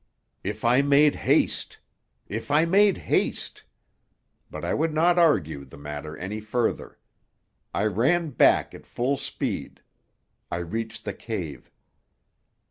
If 0.43 0.65
I 0.65 0.81
made 0.81 1.13
haste! 1.15 1.77
If 2.27 2.49
I 2.49 2.65
made 2.65 2.97
haste! 2.97 3.65
But 4.49 4.65
I 4.65 4.73
would 4.73 4.95
not 4.95 5.19
argue 5.19 5.63
the 5.63 5.77
matter 5.77 6.17
any 6.17 6.39
further. 6.39 6.97
I 7.71 7.85
ran 7.85 8.31
back 8.31 8.73
at 8.73 8.87
full 8.87 9.15
speed. 9.17 9.79
I 10.51 10.57
reached 10.57 11.05
the 11.05 11.13
cave. 11.13 11.69